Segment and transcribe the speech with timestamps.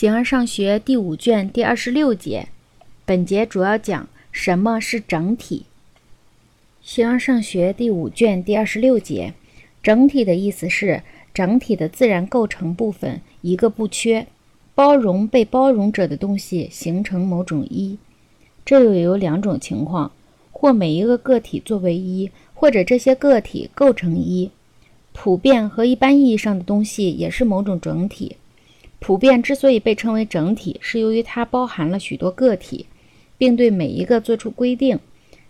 [0.00, 2.48] 形而上学第五卷第二十六节，
[3.04, 5.66] 本节主要讲什么是整体。
[6.80, 9.34] 形而上学第五卷第二十六节，
[9.82, 11.02] 整体的意思是
[11.34, 14.26] 整体的自然构成部分一个不缺，
[14.74, 17.98] 包容被包容者的东西形成某种一。
[18.64, 20.12] 这又有两种情况：
[20.50, 24.50] 或每一个个体作为一，或者这些个体构成一。
[25.12, 28.36] 普遍和一般意义上的东西也是某种整体。
[29.00, 32.86] 普遍之所以被称为整体，是由于它包含了许多个体，
[33.36, 35.00] 并对每一个做出规定，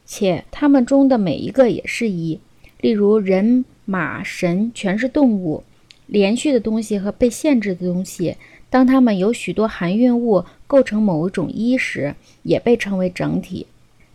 [0.06, 2.40] 且它们中的每一个也是一。
[2.80, 5.64] 例如，人、马、神全是动物。
[6.06, 8.36] 连续的东西和被限制的东西，
[8.70, 13.66] 当它们由许多含蕴物构成某一种一时，也被称为整体。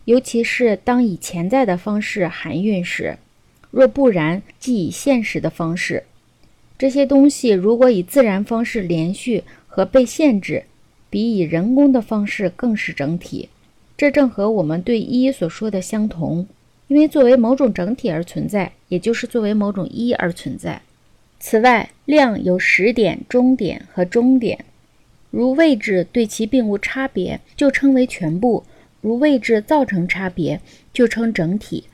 [0.06, 3.16] 尤其是当以潜在的方式含蕴时。
[3.70, 6.04] 若不然，即以现实的方式。
[6.78, 10.64] 这些东西如果以自然方式连续和被限制，
[11.08, 13.48] 比以人工的方式更是整体。
[13.96, 16.46] 这正和我们对一所说的相同，
[16.88, 20.82] 因为作为某种整体而存在，也就是作为某种一而存在。
[21.40, 24.64] 此外，量有始点、终点和终点。
[25.30, 28.62] 如位置对其并无差别，就称为全部；
[29.00, 30.60] 如位置造成差别，
[30.92, 31.84] 就称整体。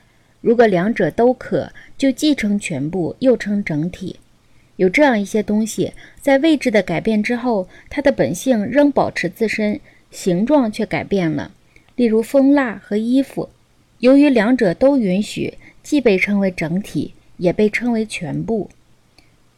[0.41, 4.17] 如果两者都可，就既称全部，又称整体。
[4.77, 9.79] 有这样一些东西，在位置的改变之后，它的本性仍保持自身，
[10.09, 11.51] 形状却改变了。
[11.95, 13.49] 例如蜂蜡和衣服，
[13.99, 18.69] 由于两者都允许，既被称为整体，也被称为全部。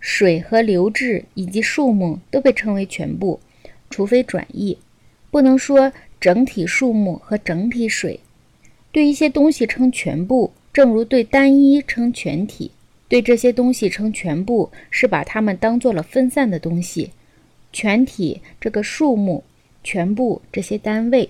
[0.02, 3.40] 水和流质以及树木都被称为全部，
[3.90, 4.78] 除非转义，
[5.32, 8.20] 不能说整体树木和整体水。
[8.92, 12.72] 对一些东西称全部，正如对单一称全体。
[13.08, 17.12] 对这些东西称全部，是把它们当做了分散的东西。
[17.72, 19.44] 全体这个数目，
[19.84, 21.30] 全部这些单位。